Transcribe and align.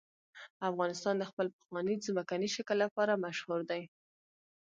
افغانستان 0.69 1.15
د 1.17 1.23
خپل 1.29 1.47
پخواني 1.55 1.95
ځمکني 2.05 2.47
شکل 2.55 2.77
لپاره 2.85 3.21
مشهور 3.25 3.61
دی. 3.69 3.81